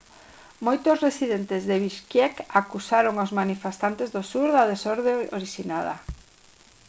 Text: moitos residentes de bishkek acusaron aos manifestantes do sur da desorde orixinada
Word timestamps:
moitos 0.65 1.01
residentes 1.07 1.61
de 1.69 1.75
bishkek 1.83 2.35
acusaron 2.61 3.15
aos 3.17 3.35
manifestantes 3.39 4.09
do 4.15 4.21
sur 4.31 4.47
da 4.55 4.63
desorde 4.71 5.11
orixinada 5.37 5.95